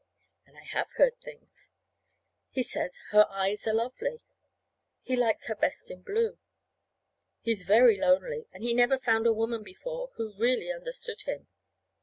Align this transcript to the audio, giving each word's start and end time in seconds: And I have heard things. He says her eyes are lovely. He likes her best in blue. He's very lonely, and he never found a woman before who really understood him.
And 0.47 0.57
I 0.57 0.63
have 0.63 0.89
heard 0.95 1.21
things. 1.21 1.69
He 2.49 2.63
says 2.63 2.97
her 3.11 3.27
eyes 3.29 3.67
are 3.67 3.73
lovely. 3.75 4.19
He 5.03 5.15
likes 5.15 5.45
her 5.45 5.53
best 5.53 5.91
in 5.91 6.01
blue. 6.01 6.39
He's 7.43 7.65
very 7.65 7.99
lonely, 7.99 8.47
and 8.51 8.63
he 8.63 8.73
never 8.73 8.97
found 8.97 9.27
a 9.27 9.31
woman 9.31 9.61
before 9.61 10.09
who 10.15 10.33
really 10.39 10.71
understood 10.71 11.21
him. 11.27 11.49